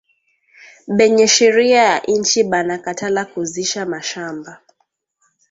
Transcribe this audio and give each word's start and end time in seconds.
Benye 0.87 1.27
sheria 1.27 1.83
ya 1.83 2.05
inchi 2.05 2.43
bana 2.43 2.77
katala 2.77 3.25
kuzisha 3.25 3.85
mashamba 3.85 4.61